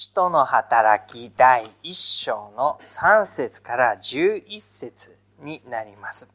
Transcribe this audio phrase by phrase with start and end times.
[0.00, 6.30] 使徒の働き第1章の3節から11節になります。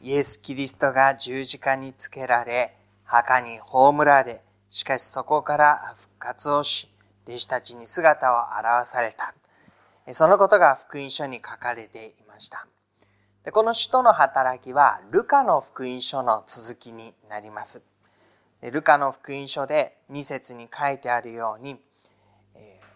[0.00, 6.88] イエス・キリストが十字架につけられ、墓に葬られ、しかしそこから復活をし、
[7.28, 8.36] 弟子たちに姿を
[8.80, 9.34] 現された。
[10.14, 12.66] そのことが福音書に書かれていました。
[13.44, 17.82] でこの使徒の働きは、ルカの福音書の続きになります。
[18.70, 21.80] ルカの福音書で2節に書いてあるように、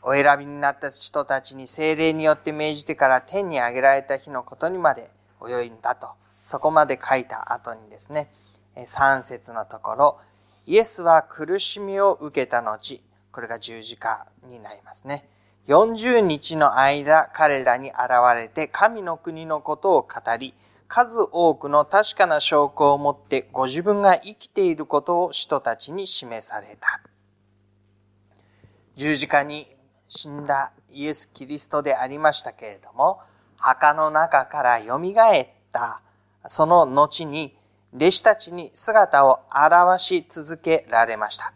[0.03, 5.11] お選びになった人たちに精霊によって命じてから天に上げられた日のことにまで
[5.47, 6.09] 泳いんだと、
[6.41, 8.31] そこまで書いた後にですね、
[8.77, 10.19] 3節のところ、
[10.67, 13.03] イエスは苦しみを受けた後、
[13.33, 15.29] これが十字架になりますね。
[15.67, 17.99] 40日の間彼らに現
[18.35, 20.55] れて神の国のことを語り、
[20.93, 27.01] 数多くの確かな証拠を持ってご自分が生きていることを人たちに示された。
[28.97, 29.69] 十字架に
[30.09, 33.21] 死んだイエス・キリストでありましたけれども、
[33.57, 36.03] 墓の中から蘇った
[36.47, 37.57] その後に
[37.95, 41.53] 弟子たちに姿を現し続けられました。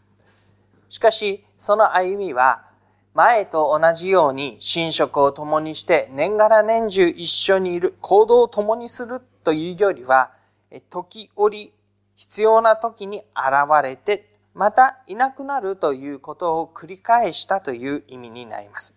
[0.88, 2.66] しかし、その歩みは
[3.14, 10.32] 前と同じように寝食を共にして年がら年中一緒にいる行動を共にするというよりは、
[10.90, 11.72] 時折
[12.16, 13.24] 必要な時に現
[13.82, 18.96] れて、またいなくなるということを繰り返したという意味になります。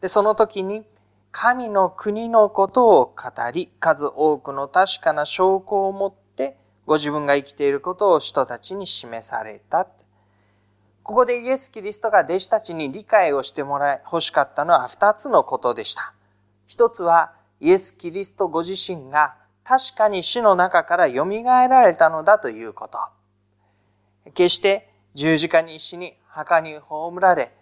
[0.00, 0.84] で、その時に
[1.30, 9.86] 神の国のことを語り、数多くの確かな証拠を持って、ご自分が生きていることを人たちに示された。
[11.02, 16.14] ここでイエス・キリストが弟子たちに理解をしてもらい、欲しかったのは二つのことでした。
[16.66, 22.98] 一つは、イエス・キリストご自身が確かに死の中から蘇られたのだということ。
[24.32, 27.52] 決して十字架に死に墓に葬られ、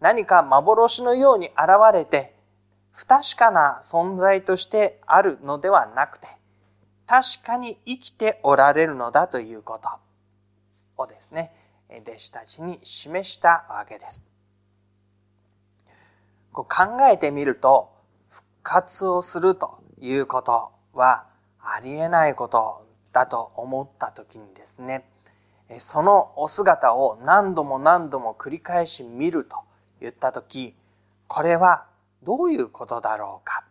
[0.00, 1.56] 何か幻のように現
[1.92, 2.34] れて、
[2.92, 6.28] 不確かな存在としてあるのではなくて、
[7.06, 11.52] 確かに生きておられるのだということをですね、
[11.90, 14.24] 弟子たちに示したわけです。
[16.52, 17.92] こう考えてみると、
[18.62, 21.26] 活をするということは
[21.60, 25.04] ありえないことだと思った時にですね、
[25.78, 29.56] そのお姿を何度も何度も繰り返し見ると
[30.00, 30.74] 言った時、
[31.26, 31.86] これは
[32.22, 33.64] どういうことだろうか。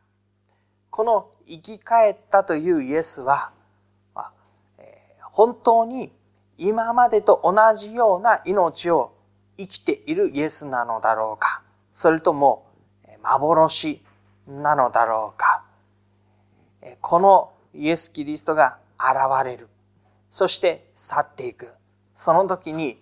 [0.90, 3.52] この生き返ったというイエスは、
[5.22, 6.12] 本当に
[6.58, 9.14] 今までと同じような命を
[9.58, 11.62] 生きているイエスなのだろうか
[11.92, 12.68] それとも
[13.22, 14.02] 幻
[14.50, 15.64] なのだろうか
[17.02, 19.68] このイエス・キリストが現れる。
[20.30, 21.74] そして去っていく。
[22.14, 23.02] その時に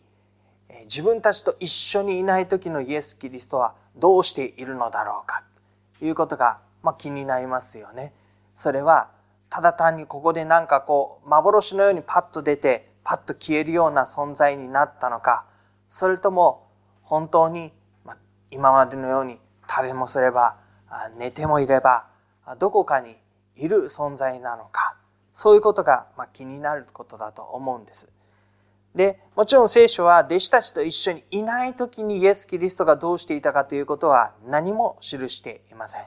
[0.83, 5.43] 自分たちと一緒にいない時のイエス・キリストはどうしているのだろうか
[5.99, 8.13] ということが、まあ、気になりますよね。
[8.53, 9.09] それは
[9.49, 15.45] ただ単にここでなんかこう幻のようにパッと出てパッと消えるような存在になったのか、
[15.87, 16.67] それとも
[17.03, 17.71] 本当に
[18.03, 18.17] ま
[18.51, 20.57] 今までのように食べもすれば、
[21.17, 22.07] 寝てもいれば、
[22.59, 23.17] どこかに
[23.55, 24.97] いる存在なのか、
[25.33, 28.11] そういうことが気になることだと思うんです。
[28.95, 36.05] で、もちろん聖書は弟子たちと一緒にいない時にイエス・キリストがどうしていたかということは何も記していません。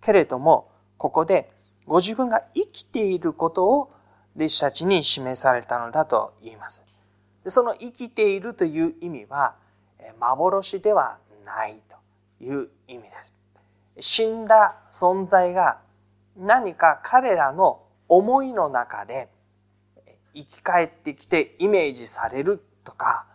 [0.00, 1.50] けれども、ここで
[1.86, 3.92] ご自分が生きていることを
[4.36, 6.82] 弟子たちに示されたのだと言います。
[7.44, 9.56] でその生きているという意味は、
[10.18, 11.96] 幻ではないと
[12.42, 13.39] いう意味です。
[14.00, 15.80] 死んだ存在が
[16.36, 19.28] 何か彼らの思いの中で
[20.34, 23.26] 生き返ってきてイメージされるとか、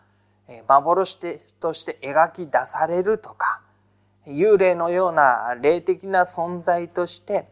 [0.67, 3.61] 幻として描き出されるとか、
[4.27, 7.47] 幽霊のような霊的な存在として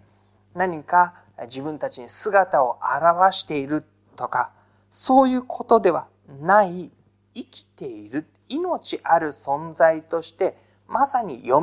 [0.55, 1.13] 何か
[1.43, 3.83] 自分たちに姿を表している
[4.15, 4.51] とか、
[4.89, 6.07] そういうことでは
[6.41, 6.91] ない、
[7.35, 10.55] 生きている、命ある存在として、
[10.93, 11.59] まさに蘇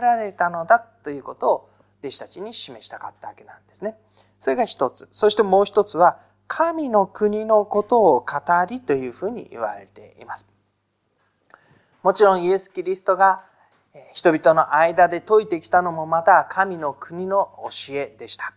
[0.00, 3.98] られたのだということを弟子たちに示したかったわけなんですね。
[4.38, 5.06] それが一つ。
[5.10, 8.26] そしてもう一つは、神の国のことを語
[8.68, 10.50] りというふうに言われています。
[12.02, 13.44] もちろんイエス・キリストが
[14.14, 18.54] 人々の間で説いてきたのもまた神の国の教えでした。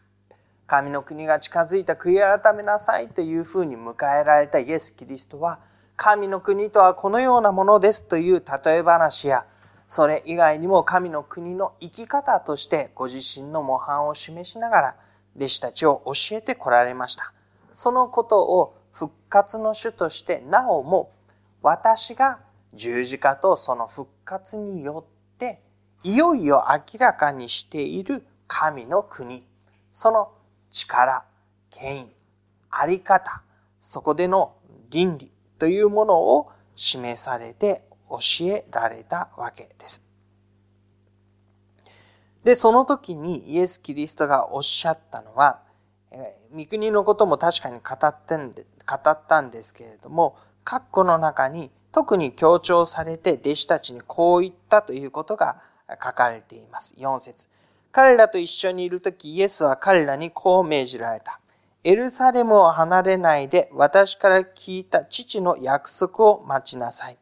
[0.67, 5.59] 神の国が近づいた悔い改めなさいというふうに迎えられたイエス・キリストは、
[5.97, 9.45] 神の国とはこのようなものですという例え話や、
[9.87, 14.95] それ以外にも神の国の生き方としてご自身の模範を示しながら、
[15.35, 17.33] 弟子たちを教えてこられました。
[17.71, 21.11] そのことを復活の主としてなおも
[21.63, 22.41] 私が
[22.73, 25.61] 十字架とその復活によって
[26.03, 29.43] いよいよ明らかにしている神の国、
[29.91, 30.31] その
[30.69, 31.25] 力、
[31.69, 32.09] 権威、
[32.69, 33.41] あり方、
[33.79, 34.55] そこでの
[34.89, 37.83] 倫理というものを示されて
[38.19, 40.05] 教えられたわけです。
[42.43, 45.61] で、その時にイエス・キリストがおっしゃったのは、
[46.11, 56.93] え、御国のことも確かに語ってんで語ったんですけれども、括弧の中に特に強調されて弟子たちにこう言ったということが書かれています。
[56.97, 57.47] 4節
[57.91, 61.39] 彼らと一緒にいるとき、イエスは彼らにこう命じられた。
[61.85, 67.17] エルサレムを離れないで私から聞いた父の約束を待ちなさい。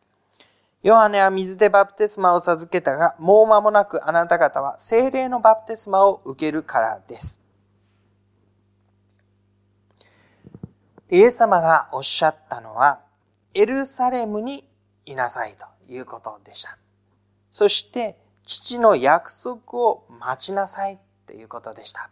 [0.83, 7.42] ヨハネは水でバプテスマを授けたが、もう間もなくあなた方は精霊のバプテスマを受けるからです。
[11.12, 13.01] イエス様がおっしゃったのは、
[13.54, 14.63] エルサレムに
[15.06, 16.78] いなさいということでした。
[17.51, 22.10] そして、父の約束を待ちなさいということでした。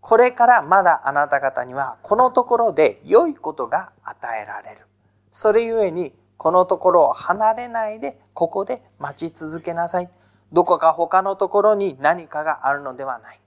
[0.00, 4.86] これからまだあなた方にはこのところで良いことが与えられる。
[5.30, 10.10] それゆえにこのところを離れないで、ここで待ち続けなさい。
[10.52, 13.40] どこか他のところに何かがあるのではない。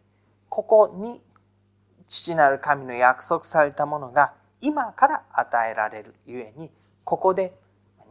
[0.50, 1.22] ここに
[2.06, 6.70] 父なる神の約束されたものが今から与えられるゆえに、
[7.04, 7.58] ここで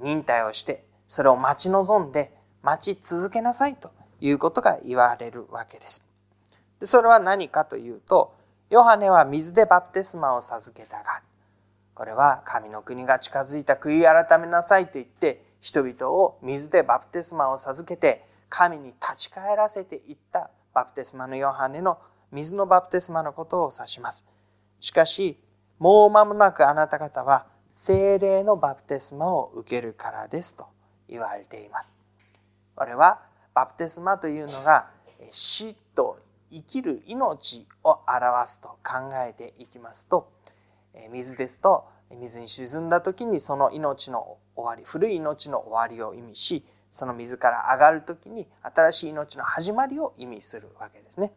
[0.01, 3.91] 忍耐をして、それを待ち望んで待ち続けなさいと
[4.21, 6.05] いうことが言われるわけです。
[6.83, 8.35] それは何かというと、
[8.71, 11.23] ヨハネは水でバプテスマを授けたが、
[12.01, 21.99] これは神の国が近づいた悔い改めなさいと言って、人々を水でバプテスマを授けて、神に立ち返らせていったバプテスマのヨハネの
[22.33, 24.25] 水のバプテスマのことを指します。
[24.81, 25.39] しかし、
[25.79, 30.69] もう間もなくあなた方は精霊のバプテスマを受けるからですと
[31.07, 32.01] 言われています。
[32.77, 33.21] これは
[33.53, 34.89] バプテスマというのが
[35.31, 36.19] 死と
[36.51, 40.33] 生きる命を表すと考えていきますと、
[41.11, 51.33] 水ですと水に沈んだ時にその命の終わり古い命の終わりを意味しその水から上がる時に新しい命の始まりを意味するわけですね。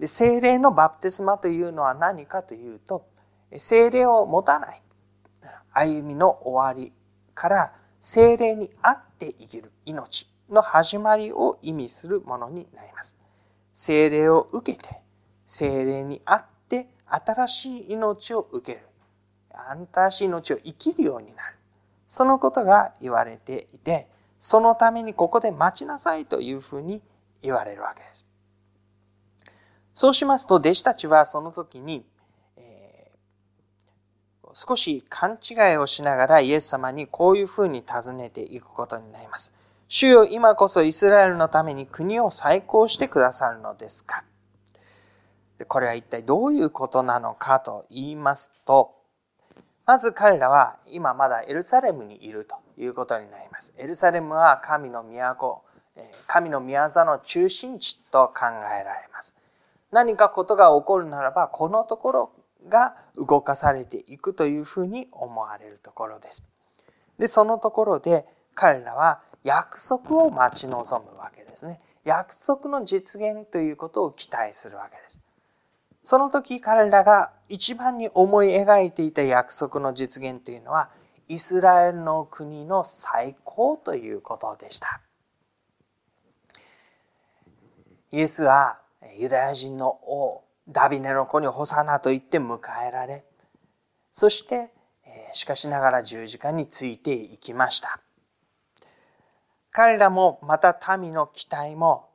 [0.00, 3.06] で精霊のバプテスマというのは何かというと
[3.56, 4.82] 精霊を持たない
[5.72, 6.92] 歩みの終わり
[7.34, 13.18] から精霊にあって生きる命の始まりを意味するものになります。
[13.72, 15.02] 精霊を受けて
[15.44, 16.57] 精霊にあって
[17.10, 18.86] 新しい命を受ける。
[19.92, 21.56] 新しい命を生きるようになる。
[22.06, 24.08] そのことが言われていて、
[24.38, 27.02] そのためにここで待ちなさいというふうに
[27.42, 28.26] 言われるわけです。
[29.94, 32.06] そうしますと、弟子たちはその時に、
[32.56, 39.52] えー、少し勘違いをしながらイエス様にこういうふうに尋ねていくことになります。
[39.88, 44.22] 主よ今こそイスラエルのために国を再興してくださるのですか？
[45.66, 48.94] これは一体どういうことなのかと言いますと、
[49.86, 53.72] まず彼らは今まだエルサレムにいるということになります。
[53.78, 55.62] エルサレムは神の都、
[56.26, 59.36] 神の宮座の中心地と考えられます。
[59.90, 62.30] 何かことが起こるならば、このところ
[62.68, 66.46] が動かされていくというふうに思われるところです。
[67.18, 71.80] で、そのところで彼らは約束を待ち望むわけですね。
[72.04, 75.20] 約束の実現ということを期待するわけです。
[76.08, 80.88] その時彼らが一番に思い描いていた約束の実現というのは、
[81.28, 85.02] イスラエルの国の最高ということでした。
[88.10, 88.80] イエスは
[89.18, 93.26] ユダヤ人の王、ダビネの子にホサナと言って迎えられ、
[94.10, 94.70] そして、
[95.34, 98.00] しかしながら十字架についていきました。
[99.70, 102.08] 彼らもまた民の期待も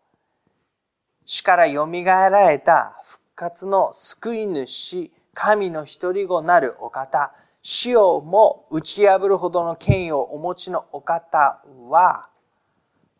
[1.25, 12.29] 死から蘇られた復活の救い主、神の一人子なるお方、死をも打ち破るほどの権威をお持ちのお方は、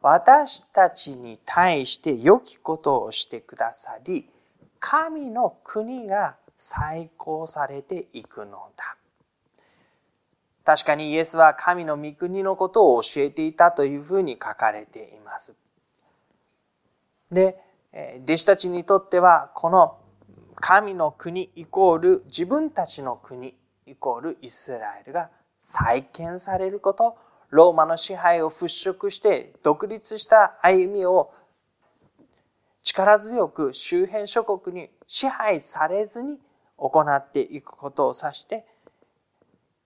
[0.02, 4.30] 私たちに対して良きことをしてくださり、
[4.80, 8.98] 神の国が再興されていくのだ。
[10.66, 15.56] 確かにイエスは神の御国のことを教えていたというふうに書かれています。
[17.32, 17.58] で、
[18.24, 19.98] 弟子たちにとっては、この
[20.66, 23.54] 神の国イコール自分たちの国
[23.86, 25.30] イコールイスラエルが
[25.60, 27.18] 再建されること、
[27.50, 31.34] ローマの支配を払拭して独立した歩みを
[32.82, 36.40] 力強く周辺諸国に支配されずに
[36.78, 38.66] 行っていくことを指して、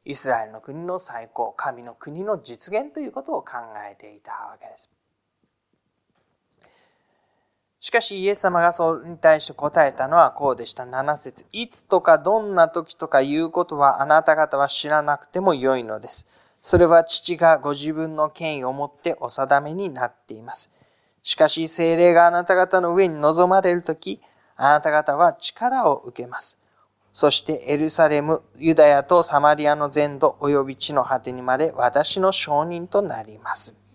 [0.05, 3.53] イスラエルの国の最高神の国の実現ということを考
[3.91, 4.91] えていたわけです。
[7.87, 10.83] しかしイエス様がそれに対して答えたのはこうでした。
[10.83, 16.27] 7節いつとかどんな時とかいうことはあなた方は知らなくてもよいのです。
[16.59, 20.69] それは父がご自分の権威をもってお定めになっています。
[21.23, 24.19] しかし精霊があなた方の上に臨まれるとき、
[24.57, 26.59] あなた方は力を受けます。
[27.13, 33.86] そしてエルサレム、ユダヤとサマリアの全土及び地の果てにまで私の証人となります。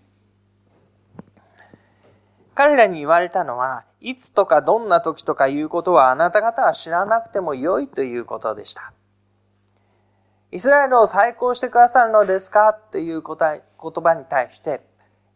[2.55, 8.93] 彼らに言われたのは、いつとかどんな時とかいうことはあなた方は知らなくてもよいということでした。
[10.51, 14.83] イスラエルを再興してくださるのですかっていう答え言葉に対して、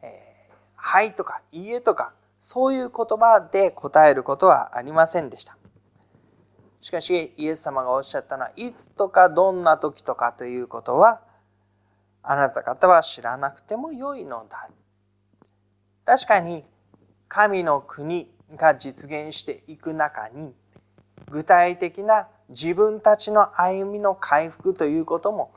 [0.02, 5.56] えー、はいとかいいえとか、そういう言葉で答えることはありませんでした。
[6.82, 11.22] しかし、イエス様がおっしゃったのは、いつとかどんな時とかということは、
[12.22, 14.68] あなた方は知らなくてもよいのだ。
[16.04, 16.64] 確かに、
[17.28, 20.54] 神の国が実現していく中に
[21.30, 25.52] 具体的な自分たちの歩みの回復ということも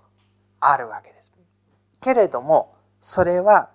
[0.59, 1.33] あるわけです。
[2.01, 3.69] けれどもそれは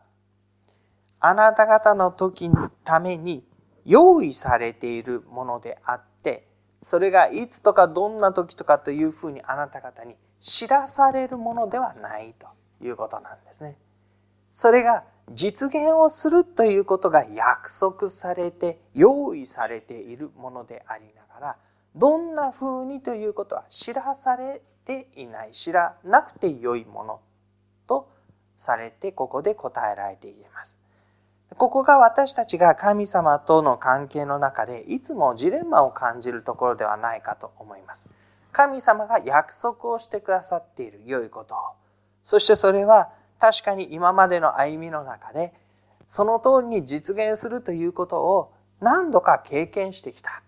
[1.21, 3.45] あなた方の時のために
[3.85, 6.49] 用意されているものであって
[6.81, 12.49] それがいつとかどんな時とかというふうにあなた方に知らされるものではないと
[12.85, 13.79] いうことなんですね。
[14.53, 21.57] それが実現をするということが約束されて用意されているものでありながら
[21.97, 27.21] どんな風にということは知らされていない知らなくてよいもの
[27.87, 28.09] と
[28.57, 30.79] されてここで答えられています。
[31.57, 38.09] ここが私たちが神様との関係の中でいつもジレンマを感じるところではないかと思います。
[38.51, 41.59] 神様が約束をしてくださっている良いことを
[42.23, 45.53] そしてそれは確かに今までの歩みの中で
[46.07, 50.43] その通りに実現するということを何度か経験してきた。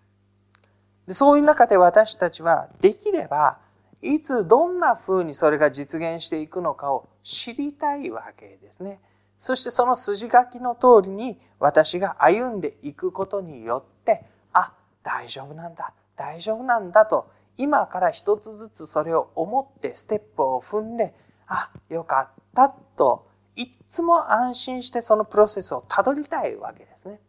[1.07, 3.59] でそういう中で私たちはできれば
[4.01, 8.99] いつどんな風にそれが実現していくのかを知りたいわけですね。
[9.37, 21.13] そしてその筋書きの通りに私が歩んでいくことによって、あ、大丈夫なんだ、大丈夫なんだと、今から一つずつそれを思ってステップを踏んで、
[21.47, 27.19] あ、よかったたといつも安心してそのプロセスをたどりたいわけですね。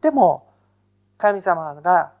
[0.00, 0.46] でも
[1.16, 2.12] 神様が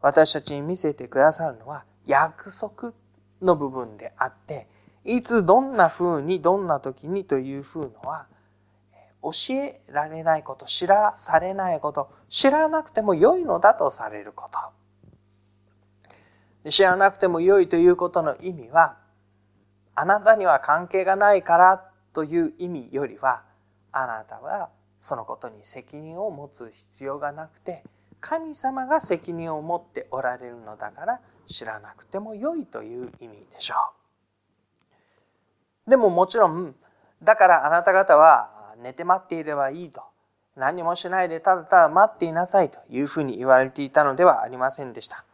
[0.00, 2.92] 私たちに見せてくださるのは約束
[3.42, 4.68] の部分であって
[5.04, 8.28] いつどんな風にどんな時にという風のは
[9.22, 14.48] 教えられないこと知らされないこと知らなくても良いのだとされるこ
[16.62, 18.99] と知らなくても良いということの意味は
[20.00, 23.42] あなたには関係がないからという意味よりは
[23.92, 27.84] あなたはそのことに責任を持つ必要がなくて
[28.18, 33.74] 神様が責任を持っておられるのだから知らなくても良いという意味でしょ
[35.86, 35.90] う。
[35.90, 36.74] でももちろん
[37.22, 40.02] だからあなた方は寝て待っていればいいと
[40.56, 45.26] 何もしないでただただ待っていなさいというふうに言われていたのではありませんでした。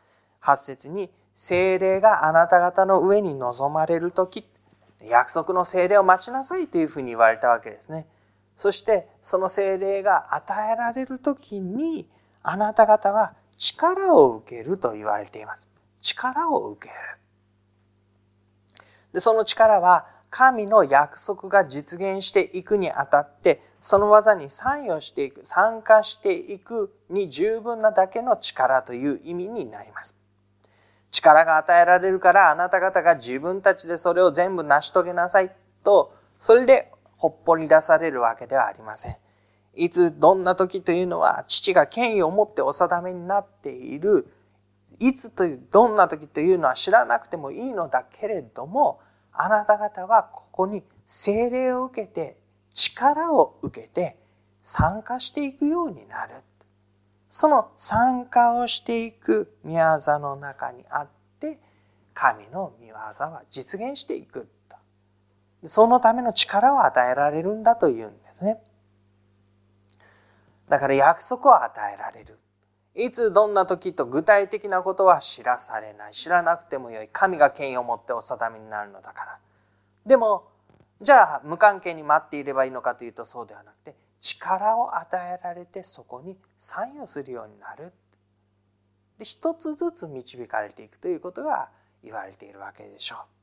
[0.42, 4.44] 8節に精霊があなた方の上に臨まれる時
[5.02, 8.06] 約束の精霊を待ちなさいというふうに言われたわけですね。
[8.56, 12.08] そしてその精霊が与えられる時に
[12.42, 15.68] あなた方は力を受けると言われています。
[16.00, 17.18] 力を受ける。
[19.12, 30.18] でその力は神の約束が実現していくにあたってその技に参与していく参加していくに十分なだけの力という意味になります。
[31.16, 35.50] 力が与えられるからあなた方が自分たちでそれを全部成し遂げなさい
[35.82, 39.16] と、それでほっぽり出されるわけではありません。
[39.74, 44.32] いつどんな時というのは父が権威を持ってお定めになっている、
[44.98, 49.00] いつという、どんな時というのは知らなくてもいいのだけれども、
[49.32, 52.38] あなた方はここに精霊を受けて、
[52.74, 54.18] 力を受けて
[54.62, 56.34] 参加していくようになる。
[57.36, 61.58] その参加をしていく宮業の中にあって
[62.14, 64.76] 神の御業は実現していくと
[65.68, 68.58] そのための力を与えられるんだというんですね。
[70.70, 72.38] だから約束を与えられる。
[72.94, 76.14] いつどんな時と具体的なことは知らされない。
[76.14, 77.08] 知らなくてもよい。
[77.12, 79.38] 神が権威を持ってお定めになるのだから。
[80.06, 80.48] でも
[81.02, 87.92] じゃあ無関係に待っていればいいのかというとそうではなくて力を与えられてそこに参与するようになる
[89.18, 91.70] で一つずつ導かれていくということが
[92.02, 93.36] 言われているわけでしょう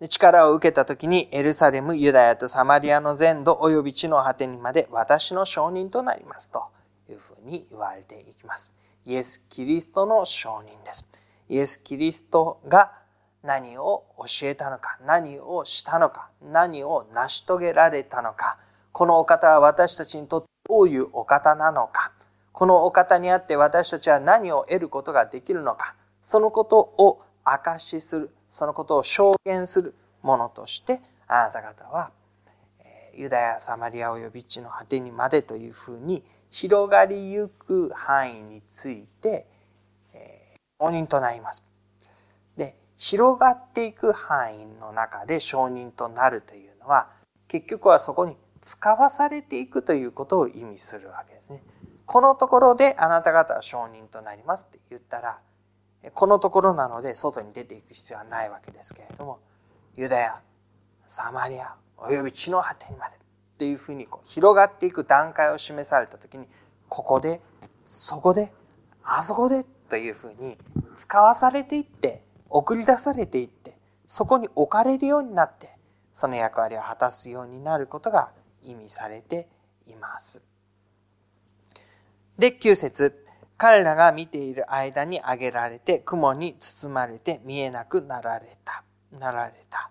[0.00, 6.64] で力を受けた時にエルサレム、ユダヤとサマリアの全土及び地の果てにまで私の証人となりますと
[7.08, 8.74] いうふうに言われていきます。
[9.06, 11.08] イエス・キリストの証人です。
[11.48, 12.92] イエス・キリストが
[13.42, 18.58] 何を教えたのか、何をしたのか、何を成し遂げられたのか、
[18.94, 22.12] このお方は私たちにとってどういうお方なのか、
[22.52, 32.12] このお方にあって私たちは何を得ることができるのか、そのことを証しする、そのことを証言するものとして、あなた方は、
[33.14, 39.48] ユダヤ、サマリア及び地の果てにまでというふうに広がりゆく範囲について、
[40.12, 41.64] えー、承認となります。
[42.56, 47.10] で、広がっていく範囲の中で承認となるというのは、
[47.48, 51.62] 結局はそこに使わされていくということを意味するわけですね。
[52.06, 55.38] このところであなた方は承認となりますって言ったら、
[56.14, 59.38] このところなので外に出ていく必要はないわけですけれども、
[59.98, 60.40] ユダヤ、
[61.06, 63.18] サマリア、および地の果てにまでっ
[63.58, 66.46] ていうふうにこう広がっていく段階を示された時に
[66.88, 67.42] ここで
[67.84, 68.50] そこで
[69.02, 70.56] あそこでというふうに
[70.94, 75.70] 使わされていって送り出されていってそこに置かれるようになって
[76.12, 78.32] その役割を果たすようになることが
[78.64, 79.48] 意味されて
[79.86, 80.42] います。
[82.38, 83.24] で、9節
[83.56, 88.82] 彼らが見ている間に上げられて雲に包まれて見えなくなられた。
[89.18, 89.90] なられた。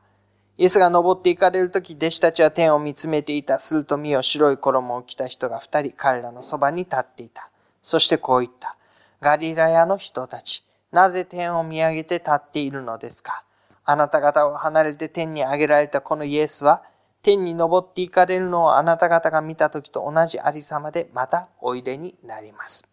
[0.58, 3.58] イエスが登っていかれるとき、弟子たちは天を見つめていた。
[3.58, 7.50] すると見よ白い衣を着た人が二人、彼らのそばに立っていた。
[7.82, 8.76] そしてこう言った。
[9.22, 13.44] ガリラヤの人たち、なぜ天を見上げて立っているのですか？
[13.86, 16.84] あなた方を離れて天に上げられたこのイエスは、
[17.24, 22.90] 天に登っていかれるのをあなた方が見たときと同じありさまでまたおいでになります。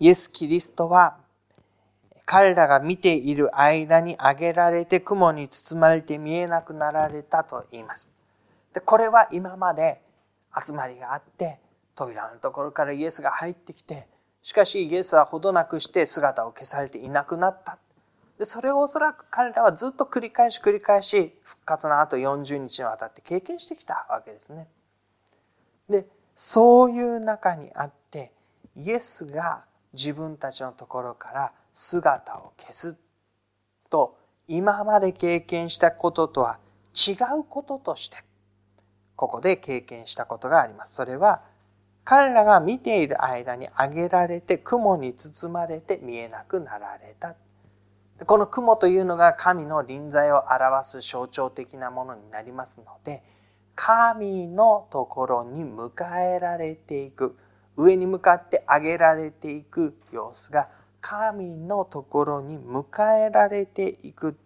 [0.00, 1.16] イエス・キリストは
[2.26, 8.10] 彼らが見ている間に上げられて雲に包まれて見えなくなられたと言います。
[8.72, 10.00] で、これは今まで
[10.52, 11.60] 集まりがあって、
[11.94, 14.08] 扉のところからイエスが入ってきて、
[14.42, 17.78] しかしイエスはほどなくして姿を消されていなくなった。
[18.38, 24.68] で、それをおそらく彼らはずっと繰り返し繰り返し復活の後40日にわたって経験してきたわけですね。
[25.88, 28.32] で、そういう中にあって、
[28.76, 32.96] イエスが自分たちのところから姿を消す
[33.88, 34.16] と
[34.48, 36.58] 今まで経験したこととは
[36.94, 38.18] 違うこととして
[39.16, 40.94] ここで経験したことがあります。
[40.94, 41.42] それは
[42.04, 47.36] 彼らが見ている間に上げられて雲に包まれて見えなくなられた。
[48.26, 53.22] この雲というのが神の臨在を表す象徴的なものになりますので
[53.74, 55.90] 神のところに迎
[56.36, 57.36] えられていく
[57.76, 60.68] 上に向かって上げられていく様子が
[61.00, 64.38] 神のところに迎えられていく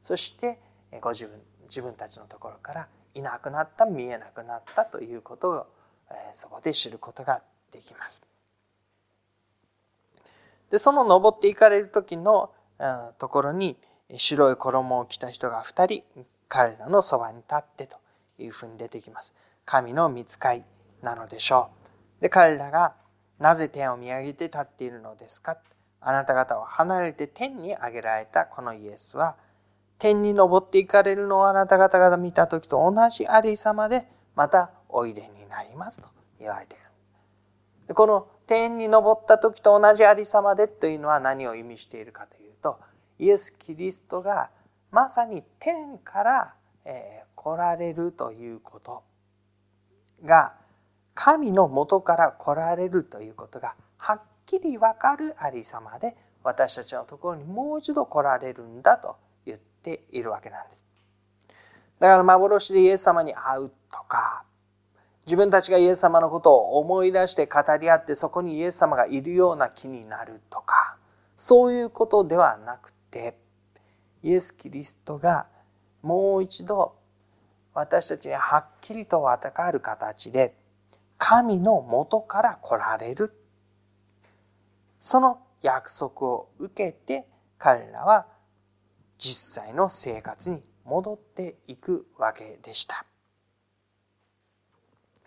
[0.00, 0.58] そして
[1.00, 5.66] ご自分自分たちのところからいなくなった見えなくなったということを
[6.32, 8.22] そこで知ることができます。
[10.70, 12.50] でその登っていかれる時の
[13.18, 13.76] ところに
[14.16, 17.96] 白い衣を着た人が2人彼らのそばに立ってと
[18.38, 19.34] いうふうに出てきます。
[19.64, 20.64] 神の見つかい
[21.02, 21.70] なのでしょ
[22.20, 22.22] う。
[22.22, 22.94] で彼らが
[23.38, 25.58] なぜ天を見上げて立っているのですか？
[26.00, 29.36] あなた方は離れて天に上げられたこのイエスは、
[30.00, 36.08] 天に登っていかれるのをあなた方が見た時と同じありさまで、またおいでになりますと
[36.40, 36.84] 言われている。
[37.86, 42.78] でこの天に登った時と同じありさまでというのは何を意味しているかというと、
[43.18, 44.50] イエス・キリストが
[44.90, 46.54] まさに天から、
[47.42, 49.02] 来られるということ
[50.24, 50.54] が
[51.14, 60.84] 神の元から来られるということがはっきりわかるありさまで私たちのところにもう一度来られるんだと言っているわけなんです。
[61.98, 64.44] だから幻でイエス様に会うとか
[65.26, 70.96] 自分たちがイエス様のことを思い出して語り合ってそこにイエス様がいるような気になるとか
[71.36, 73.36] そういうことではなくて
[74.22, 75.46] イエス・キリストが
[76.02, 76.94] もう一度
[77.74, 80.54] 私たちにはっきりとわかる形で
[81.16, 83.32] 神の元から来られる。
[84.98, 87.26] その約束を受けて
[87.58, 88.26] 彼らは
[89.18, 93.04] 実際の生活に戻っていくわけでした。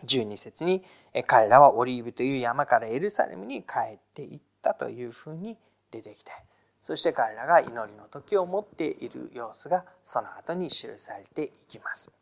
[0.04, 0.84] 12節に
[1.26, 5.56] 彼らはオリーブという山からエルサレムに帰っていったというふうに
[5.96, 6.32] 出てきて
[6.80, 12.12] そして彼らが祈りの時を持っている様子がその後に記されていきます。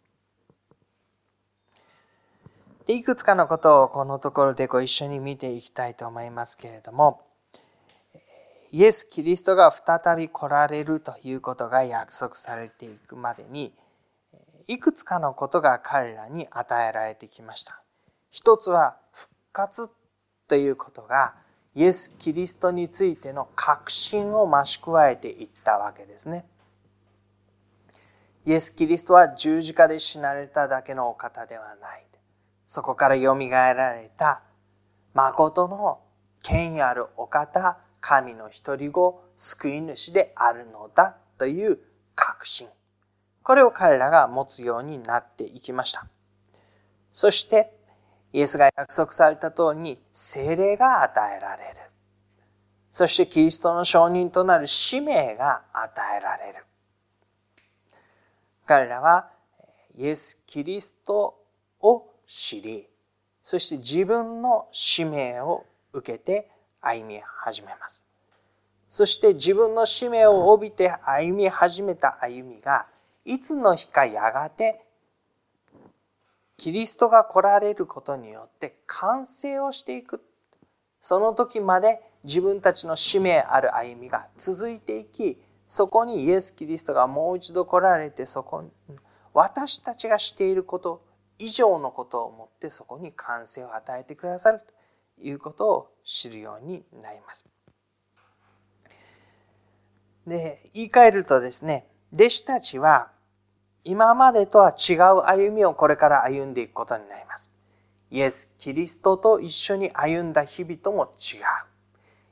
[2.87, 7.23] でいくつかのことをこのところでご一緒に見ていきたいと思いますけれども
[8.75, 13.73] イエス・キリストが再び来られるということが約束されていくまでに、
[14.67, 17.81] いくつかのことが彼らに与えられてきました。
[18.31, 19.91] 一つは復活
[20.49, 21.37] ということが
[21.75, 26.45] イエス・キリストについての確信を増し加えていったわけですね。
[28.47, 32.05] イエス・キリストは十字架で死なれただけのお方ではない。
[32.65, 34.43] そこから蘇られた
[35.13, 36.01] 誠の
[36.43, 41.79] 権威あるお方、神の一人子、救い主であるのだという
[42.15, 42.69] 確信。
[43.43, 46.07] これを彼らが持つようになっていきました。
[47.11, 47.74] そして、
[48.35, 51.77] イエスが約束された通りに精霊が与えられる。
[52.91, 56.65] そしてキリストの証人となる使命が与えられる。
[58.67, 59.31] 彼らは
[59.97, 61.37] イエス・キリスト
[61.81, 62.89] を知り、
[63.41, 68.05] そして自分の使命を受けて歩み始めます。
[68.89, 72.89] そして自分の使命を帯びて歩み始めた歩みが、
[73.25, 74.84] いつの日かやがて、
[76.57, 80.25] キリストが来られることによって完成をしていく。
[81.01, 88.71] その時まで自分たちの使命ある歩みが続いていき、そこにイエス・キリストがもう一度来られて、そこに、
[89.33, 91.05] 私たちがしていること
[91.39, 97.45] 以上のことをもってそこに完成を与えてくださるということを知るようになります。
[100.27, 103.11] で、言い換えるとですね、弟子たちは
[103.85, 107.53] 今までとは違う歩みをこれから歩んでいくことになります。
[108.11, 111.41] イエス・キリストと一緒に歩んだ日々とも違う。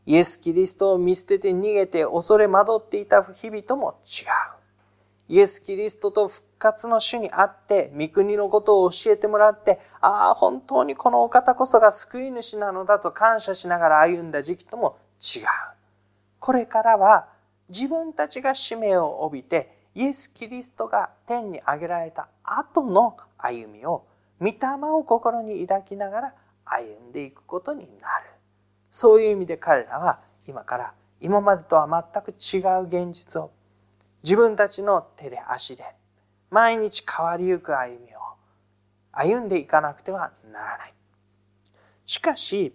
[0.07, 4.63] イエス・キリストを見捨てて逃げて恐れ惑っていた日々とも違う。
[5.29, 15.43] イエス・キリストと復活の主に会って、御国のことを教えてもらって、ああ、本当にこのお方こそが救い主なのだと感謝しながら歩んだ時期とも違う。
[16.39, 17.29] これからは
[17.69, 24.07] 自分たちが使命を帯びて、イエス・キリストが天に上げられた後の歩みを、
[24.41, 24.57] 御霊
[24.91, 28.31] を心に抱きながら歩んでいくことになる。
[28.89, 33.51] そういう意味で彼らは今から今までとは全く違う現実を
[34.23, 35.85] 自分たちの手で足で
[36.51, 38.19] 毎日変わりゆく歩みを
[39.13, 40.95] 歩んでいかなくてはならない。
[42.05, 42.75] しかし、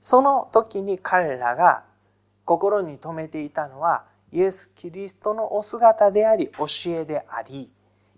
[0.00, 1.84] その時に彼らが
[2.44, 7.70] 心に留めていたのはイエス・キリストのお姿であり教えであり、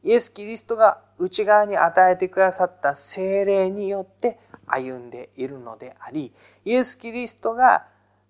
[0.02, 6.32] イエス・キリストが内側に与えてくださった精霊によって歩んでいるのであり、
[6.64, 7.84] イエス・キリストが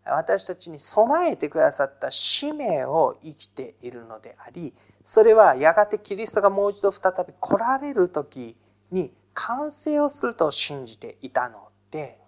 [0.04, 8.56] 私たちに備えてくださった使命を生きているのであり、それはやがてキリストがもう一度再び来られる時
[8.90, 12.18] に完成をすると信じていたので、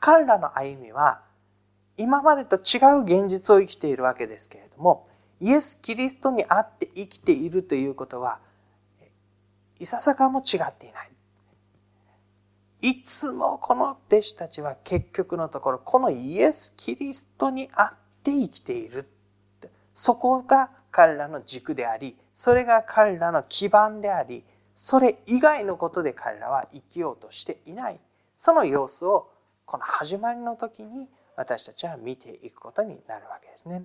[0.00, 1.22] 彼らの歩みは
[1.98, 5.08] 今までと違う現実を生きているわけですけれども、
[5.40, 8.40] イエス・キリストにあって生きているということは、
[9.80, 11.10] いささかも違っていない。
[12.80, 19.08] いつもこの弟子たちは結局のところ、このイエス・キリストにあって生きている。
[19.92, 28.00] そこが彼らの軸であり、それが彼らの基盤であり、それ以外のことで彼らは生きようとしていない。
[28.36, 29.28] その様子を
[29.64, 31.08] この始まりの時に
[31.38, 33.84] 私たちは見ていくことになるわけですね。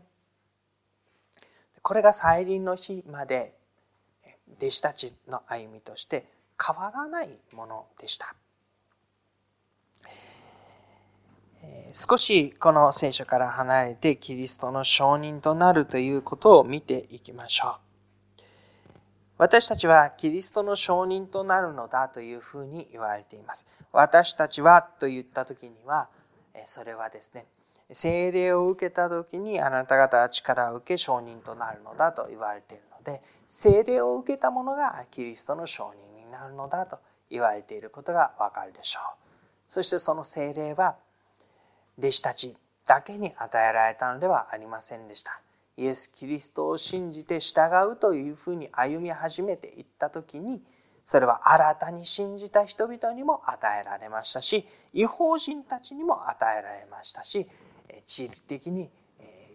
[1.83, 3.53] これが再臨の日まで
[4.57, 6.25] 弟子たちの歩みとして
[6.59, 8.33] 変わらないものでした。
[11.93, 17.77] 少しこの聖書から離れてキリストの証人となるということを見ていきましょ
[18.39, 18.41] う。
[19.37, 23.67] 私たちはキリストの証人となるのだというふうに言われています。
[23.91, 26.09] 私たちはと言った時には、
[26.65, 27.45] それはですね、
[27.91, 39.03] 聖霊を受けた時にあなた方は力を受け証人となるのだと言われているので、聖霊を受けた者がキリストの証人になるのだと言われていることがわかるでしょう。
[39.67, 40.95] そしてその聖霊は
[41.97, 45.39] 弟子たちだけに与えられたのではありませんでした。
[45.77, 50.61] イエス・キリストを信じて従うというふうに歩み始めていった時に
[51.03, 57.47] それは新たに信じた人々にも与えられましたし違法人たちにも与えられましたし
[58.05, 58.89] 地域的に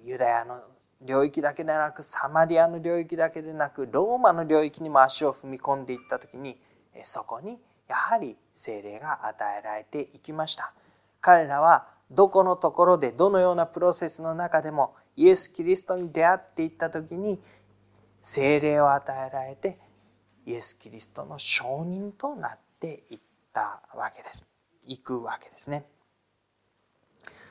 [0.04, 0.60] ユダヤの
[1.00, 6.60] 領域だけでなくサマリアの領域だけでなくローマの領域にも足を踏み込んでいった時に
[7.02, 7.58] そこに
[7.88, 10.72] やはり精霊が与えられていきました。
[11.20, 17.40] 彼らはどこのところでどのようなプロセスの中でもイエス・キリストに出会っていった時に
[18.20, 19.78] 精霊を与えられて
[20.48, 23.18] イエス・キリストの証人となっていっ
[23.52, 24.48] たわけです。
[24.86, 25.84] 行くわけですね。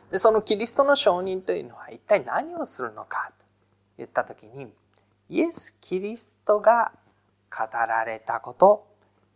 [0.09, 3.45] でそのキリストの証人というのは一体何をするのかと
[3.99, 4.71] 言った時に
[5.29, 6.91] イエス・キリストが
[7.55, 8.87] 語られたこと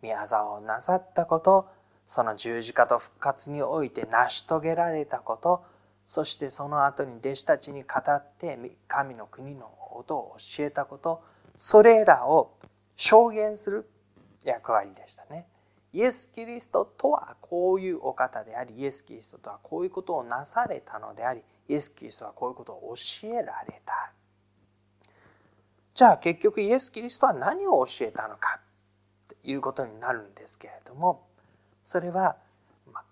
[0.02, 1.68] 宮沢をなさったこと
[2.04, 5.62] その十字架と復活において成し遂げられたこと
[6.04, 11.22] そしてその後に弟子たちに語って神の国のことを教えたこと
[11.54, 12.56] それらを
[13.04, 13.90] 証言する
[14.44, 15.48] 役割でしたね。
[15.92, 24.12] イエス・キリストとはこういうお方でありイエス・キリストとはこういうことをなされたのでありイエス・キリストはこういうことを教えられた。
[25.94, 28.60] じゃあ結局イエス・キリストは何を教えたのか？
[29.28, 31.26] ということになるんですけれども
[31.82, 32.36] それは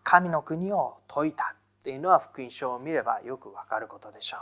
[0.05, 4.40] 神の国を説いたっていうのは福音書を見ればよくわかることでしょう。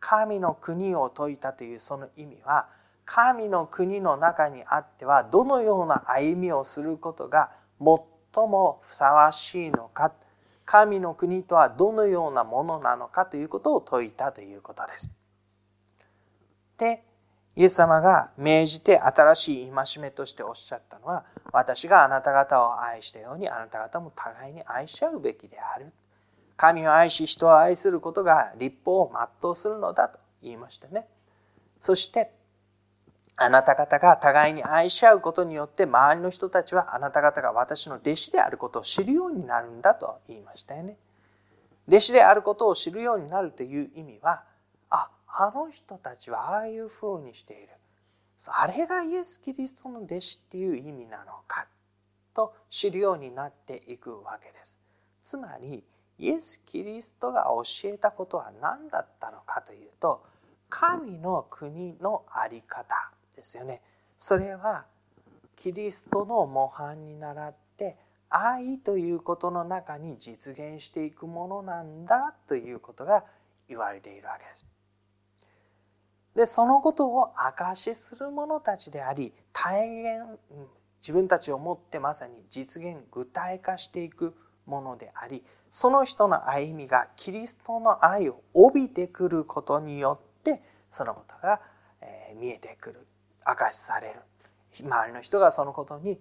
[0.00, 2.68] 神の国を説いたというその意味は
[3.04, 10.12] 神の国の中にあってはどのような歩みをすることが最もふさわしいのか
[10.64, 15.10] 神の国とはどのようなものなのかということを説いたということです。
[16.78, 17.04] で
[17.54, 25.92] イエス様が命じて新しい戒めとしておっしゃったのは私があなた方を愛したようにあなた方も互いに愛し合うべきである。
[26.56, 29.12] 神を愛し人を愛することが立法を
[29.42, 31.06] 全うするのだと言いましてね。
[31.78, 32.32] そして
[33.36, 40.96] あなた方が互いに愛し合うことによって周りの人たちはあなた方が私の弟子であることを知るようになるんだと言いましたよね。
[41.88, 44.44] 弟子であることを知るようになるという意味は
[44.90, 47.72] ああの人たちはああいうふうにしている
[48.48, 51.68] あれがイエス・キリストの弟子っていう意味なのか
[52.34, 54.80] と知るようになっていくわけです。
[55.22, 55.84] つまり
[56.18, 60.24] イエス・キリストが教えたことは何だったのかというと
[60.68, 63.80] 神の国の在り方ですよね。
[64.16, 64.86] それは
[65.56, 67.96] キリストの模範に倣って
[68.28, 73.24] 愛ということの中に実現していくものなんだということが
[73.68, 74.66] 言われているわけです。
[76.34, 80.38] でそのことを証しする者たちであり体現
[81.02, 91.60] 自分たちをもってまさに実現具体化していくものでありその人の歩みがキリストの愛を帯びてくることによってそのことが
[92.38, 93.06] 見えてくる
[93.46, 94.20] 明かしされる。
[94.80, 96.18] 周りの人がそのことに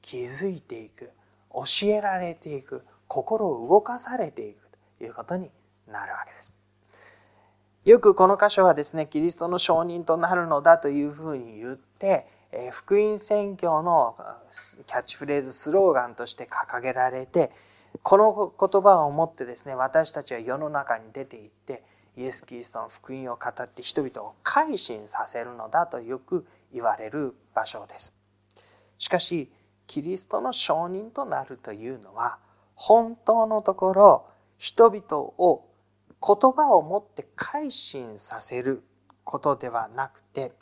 [0.00, 1.12] 気づいていく。
[1.52, 2.84] 教えられていく。
[3.06, 5.50] 心を動かされていくということに
[5.86, 6.54] なるわけです。
[7.84, 12.26] よくこの箇所はですねキリストの証人となるのだというふうに言って
[12.72, 14.16] 福音宣教の
[14.86, 17.50] キャッチフレーズスローガンとして掲げられて
[18.02, 21.82] この言葉をもってですね私たちは世の中に出て行って
[22.16, 28.14] イエス・キリストの福音を語って人々を改心させるのだとよく言われる場所です。
[28.98, 29.50] しかし、
[29.86, 32.38] キリストの証人となるというのは、
[32.74, 34.26] 本当のところ、
[34.58, 35.66] 人々を
[36.24, 38.82] 言葉をもって改心させる
[39.24, 40.52] ことではなくて、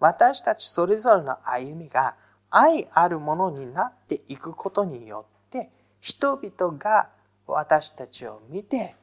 [0.00, 2.16] 私たちそれぞれの歩みが
[2.50, 7.10] 愛あるものになっていくことによって、人々が
[7.46, 8.96] 私たちを見て、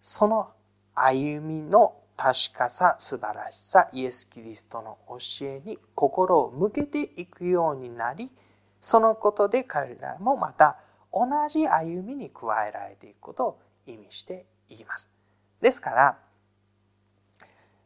[0.00, 0.50] その
[0.96, 8.30] 歩みの確かさ、素晴らしさ、イエス・キリストの教えに心を向けていくようになり、
[8.80, 10.78] そのことで彼らもまた
[11.12, 15.12] 同じ歩みに加えられていくことを意味していきます。
[15.60, 16.18] ですから、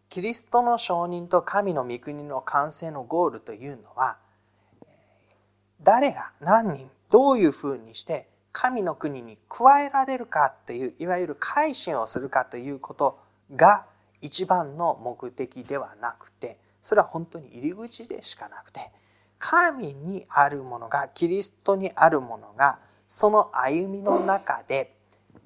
[0.09, 4.19] キリストの承認と神の御国の完成のゴールというのは、
[5.83, 13.19] 誰が何人、どういうふうにして神の国に加えられるかといういわゆる改心をするかということ
[13.55, 13.87] が
[14.21, 18.81] 一番の目的ではなくてそれは本当に入り口でしかなくて
[19.39, 24.95] 神にあるものがキリストにあるものがその歩みの中で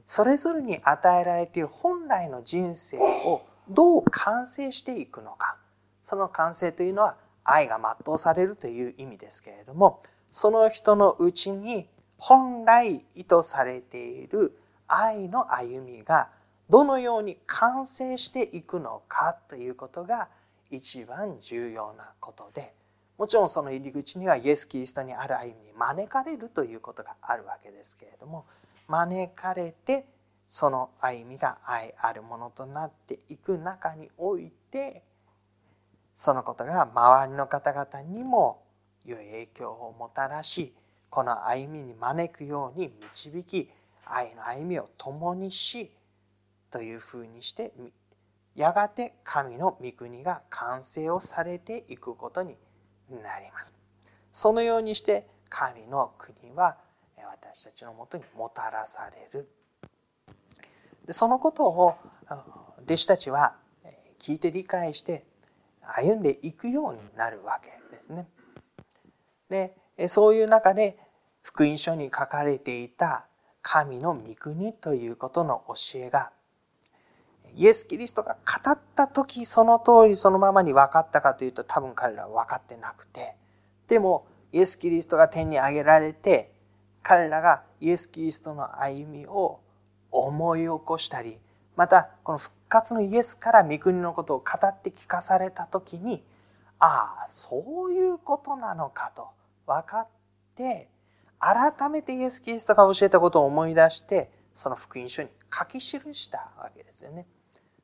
[0.06, 5.56] それぞれに与えられている本来の人生をどう完成していくのか
[6.02, 16.30] その完成というのは愛が全うされるという意味ですけれどもその人のうちに本来意図されている愛の歩みが
[16.70, 20.28] どのように完成していくのかということが
[20.70, 22.74] 一番重要なことで
[23.18, 28.46] もちろんその入り口にはイエス・キリストにある歩みに招かれるということがあるわけですけれども
[28.88, 30.06] 招かれて
[30.46, 35.02] その歩みが愛あるものとなっていく中において
[36.12, 38.62] そのことが周りの方々にも
[39.04, 40.74] 良い影響をもたらし
[41.14, 43.70] この歩みに招くように導き
[44.04, 45.92] 愛の歩みを共にし
[46.72, 47.72] というふうにして
[48.56, 52.56] やがて神の御国が完成をされていくことに
[53.08, 53.72] なります。
[54.32, 56.78] そのようにして神の国は
[57.16, 59.48] 私たちのもとにもたらされる。
[61.06, 61.94] でそのことを
[62.86, 63.54] 弟子たちは
[64.18, 65.24] 聞いて理解して
[65.80, 68.26] 歩んでいくようになるわけですね。
[69.48, 69.76] で
[70.08, 70.98] そういう中で
[71.44, 73.26] 福音書に書かれていた
[73.60, 76.32] 神の御国ということの教えが
[77.54, 83.36] イエス・キリストが語った時その通りそのままに分かったかというと多分彼らは分かってなくて
[83.88, 86.50] でもイエス・キリストが天に上げられて
[87.02, 89.60] 彼らがイエス・キリストの歩みを
[90.10, 91.38] 思い起こしたり
[91.76, 96.24] またこの復活のイエスから御国のことを語って聞かされた時に
[96.78, 99.28] ああそういうことなのかと
[99.66, 100.08] 分かっ
[100.56, 100.88] て
[101.44, 107.26] 改めてイエス・キリストが教えたことを思い出してその福音書に書き記したわけですよね。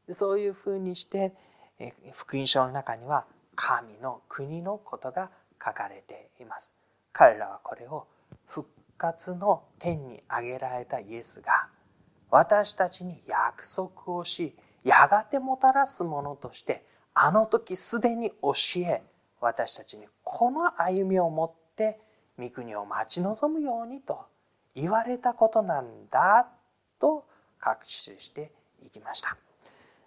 [0.08, 1.34] そういうふうにして
[2.14, 5.30] 福音書の中には神の国のことが
[5.62, 6.74] 書かれています。
[7.12, 8.06] 彼らはこれを
[8.46, 11.68] 復活の天に上げられたイエスが
[12.30, 18.52] 私たちに約束をしやがてもたらすものとしてあの時すでに教
[18.86, 19.02] え
[19.40, 21.59] 私たちにこの歩みをもっ
[22.40, 24.26] 御国を待ち望むようにと
[24.74, 26.48] 言われたことなんだ
[26.98, 27.24] と
[27.58, 28.52] 確信して
[28.84, 29.36] いきました。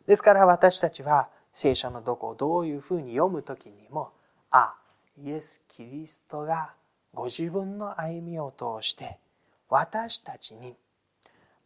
[0.08, 4.12] ですから私たちは聖書のどこをどういうふうに読む時にも
[4.52, 4.76] あ
[5.18, 6.74] イエス・キリストが
[7.14, 9.20] ご自分の歩みを通して
[9.70, 10.76] 私たちに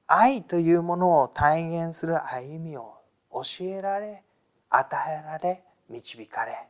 [0.06, 2.96] 愛というものを体現する歩みを
[3.32, 4.24] 教えられ
[4.70, 6.68] 与えられ導かれ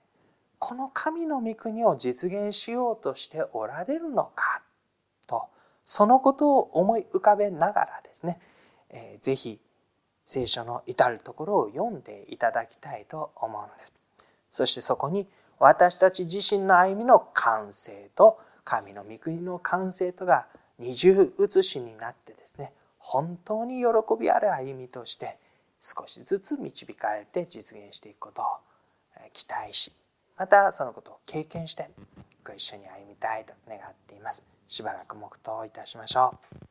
[0.60, 4.63] この神の御国を実現しようとしておられるのか？
[5.28, 5.48] と
[5.86, 8.39] そのことを思い浮かべながらですね、
[8.89, 9.60] えー、ぜひ
[10.26, 13.93] 聖書の至るところを読んでいただきたいと思うのです。
[14.50, 15.28] そしてそこに
[15.60, 20.48] 私たち自身の歩みの完成と神の御国の完成とが
[20.80, 23.86] 二重写しになってですね本当に喜
[24.20, 25.38] びある歩みとして
[25.80, 28.46] 少しずつ導かれて実現していくことを
[29.34, 29.91] 期待し
[30.38, 31.89] またそのことを経験して
[32.45, 34.45] ご一緒に歩みたいと願っています。
[34.67, 36.66] しばらく黙祷いたしましょう。